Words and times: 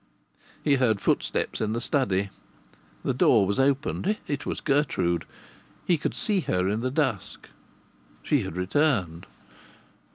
He 0.63 0.77
heard 0.77 0.99
footsteps 0.99 1.61
in 1.61 1.73
the 1.73 1.79
study; 1.79 2.31
the 3.03 3.13
door 3.13 3.45
was 3.45 3.59
opened! 3.59 4.17
It 4.25 4.47
was 4.47 4.59
Gertrude! 4.59 5.25
He 5.85 5.95
could 5.95 6.15
see 6.15 6.39
her 6.39 6.67
in 6.67 6.79
the 6.79 6.89
dusk. 6.89 7.49
She 8.23 8.41
had 8.41 8.55
returned! 8.57 9.27